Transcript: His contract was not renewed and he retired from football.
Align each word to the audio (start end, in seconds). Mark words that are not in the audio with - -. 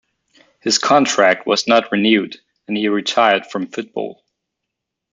His 0.61 0.79
contract 0.79 1.45
was 1.45 1.67
not 1.67 1.91
renewed 1.91 2.37
and 2.67 2.75
he 2.75 2.87
retired 2.87 3.45
from 3.45 3.67
football. 3.67 4.23